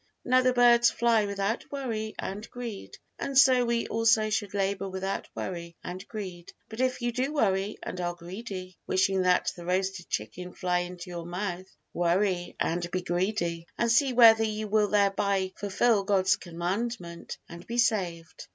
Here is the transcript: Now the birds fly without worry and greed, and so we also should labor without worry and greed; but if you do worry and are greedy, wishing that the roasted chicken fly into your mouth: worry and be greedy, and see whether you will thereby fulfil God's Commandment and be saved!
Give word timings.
Now 0.25 0.41
the 0.41 0.51
birds 0.51 0.89
fly 0.89 1.27
without 1.27 1.71
worry 1.71 2.15
and 2.17 2.49
greed, 2.49 2.97
and 3.19 3.37
so 3.37 3.65
we 3.65 3.85
also 3.85 4.31
should 4.31 4.55
labor 4.55 4.89
without 4.89 5.29
worry 5.35 5.75
and 5.83 6.03
greed; 6.07 6.51
but 6.69 6.79
if 6.81 7.03
you 7.03 7.11
do 7.11 7.31
worry 7.31 7.77
and 7.83 8.01
are 8.01 8.15
greedy, 8.15 8.79
wishing 8.87 9.21
that 9.21 9.53
the 9.55 9.63
roasted 9.63 10.09
chicken 10.09 10.53
fly 10.53 10.79
into 10.79 11.11
your 11.11 11.27
mouth: 11.27 11.67
worry 11.93 12.55
and 12.59 12.89
be 12.89 13.03
greedy, 13.03 13.67
and 13.77 13.91
see 13.91 14.11
whether 14.11 14.43
you 14.43 14.67
will 14.67 14.87
thereby 14.87 15.51
fulfil 15.55 16.03
God's 16.03 16.35
Commandment 16.35 17.37
and 17.47 17.67
be 17.67 17.77
saved! 17.77 18.47